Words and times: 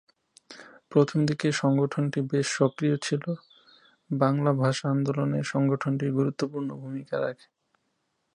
প্রথমদিকে 0.91 1.47
সংগঠনটি 1.53 2.19
বেশ 2.31 2.47
সক্রিয় 2.57 2.95
ছিল, 2.97 3.23
বাংলা 4.09 4.51
ভাষা 4.61 4.85
আন্দোলনে 4.89 5.39
সংগঠনটি 5.43 6.05
গুরুত্বপূর্ণ 6.17 6.69
ভূমিকা 6.75 7.15
রাখে। 7.19 7.47